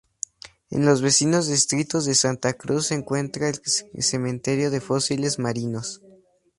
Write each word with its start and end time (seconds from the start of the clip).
En 0.71 0.83
los 0.83 1.03
vecinos 1.03 1.47
distritos 1.47 2.05
de 2.05 2.15
Santa 2.15 2.53
Cruz 2.53 2.87
se 2.87 2.95
encuentra 2.95 3.49
el 3.49 3.61
cementerio 4.01 4.71
de 4.71 4.81
fósiles 4.81 5.37
marinos. 5.37 6.01